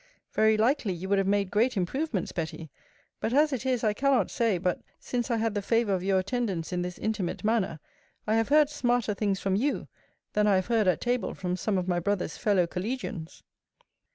Very 0.31 0.57
likely, 0.57 0.93
you 0.93 1.07
would 1.09 1.19
have 1.19 1.27
made 1.27 1.51
great 1.51 1.77
improvements, 1.77 2.31
Betty: 2.31 2.71
but 3.19 3.33
as 3.33 3.53
it 3.53 3.67
is, 3.67 3.83
I 3.83 3.93
cannot 3.93 4.31
say, 4.31 4.57
but 4.57 4.81
since 4.99 5.29
I 5.29 5.37
had 5.37 5.53
the 5.53 5.61
favour 5.61 5.93
of 5.93 6.01
your 6.01 6.17
attendance 6.17 6.73
in 6.73 6.81
this 6.81 6.97
intimate 6.97 7.43
manner, 7.43 7.79
I 8.25 8.33
have 8.33 8.49
heard 8.49 8.71
smarter 8.71 9.13
things 9.13 9.39
from 9.39 9.55
you, 9.55 9.87
than 10.33 10.47
I 10.47 10.55
have 10.55 10.65
heard 10.65 10.87
at 10.87 11.01
table 11.01 11.35
from 11.35 11.55
some 11.55 11.77
of 11.77 11.87
my 11.87 11.99
brother's 11.99 12.35
fellow 12.35 12.65
collegians. 12.65 13.43